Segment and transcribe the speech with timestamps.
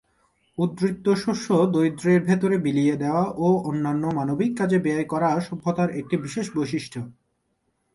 [0.57, 6.45] উদ্বৃত্ত শস্য দরিদ্রদের ভেতরে বিলিয়ে দেওয়া ও অন্যান্য মানবিক কাজে ব্যয় করা সভ্যতার একটি বিশেষ
[6.55, 6.99] বৈশিষ্ট্য।